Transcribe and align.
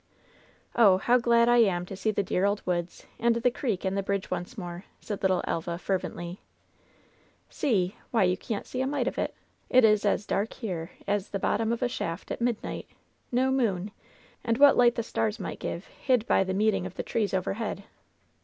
"Oh! 0.75 0.97
how 0.97 1.19
glad 1.19 1.47
I 1.47 1.57
am 1.57 1.85
to 1.85 1.95
see 1.95 2.09
the 2.09 2.23
dear 2.23 2.43
old 2.43 2.63
woods 2.65 3.05
and 3.19 3.35
the 3.35 3.51
creek 3.51 3.85
and 3.85 3.95
the 3.95 4.01
bridge 4.01 4.31
once 4.31 4.57
more 4.57 4.83
I" 4.83 4.89
said 4.99 5.21
little 5.21 5.43
Elva, 5.45 5.77
fer 5.77 5.99
vently." 5.99 6.39
*See!' 7.51 7.95
Why, 8.09 8.23
you 8.23 8.35
can't 8.35 8.65
see 8.65 8.81
a 8.81 8.87
mite 8.87 9.07
of 9.07 9.19
it! 9.19 9.35
It 9.69 9.85
is 9.85 10.03
as 10.03 10.25
188 10.25 10.37
LOVE'S 10.37 10.47
BITTEREST 10.49 10.53
CUP 10.55 11.01
dark 11.05 11.05
here 11.07 11.15
as 11.15 11.29
the 11.29 11.37
bottom 11.39 11.71
of 11.71 11.83
a 11.83 11.87
shaft 11.87 12.31
at 12.31 12.41
midnight. 12.41 12.87
No 13.31 13.51
moon. 13.51 13.91
And 14.43 14.57
what 14.57 14.75
light 14.75 14.95
the 14.95 15.03
stars 15.03 15.39
might 15.39 15.59
give 15.59 15.85
hid 15.85 16.25
by 16.25 16.43
the 16.43 16.55
meeting 16.55 16.87
of 16.87 16.95
the 16.95 17.03
trees 17.03 17.35
overhead. 17.35 17.83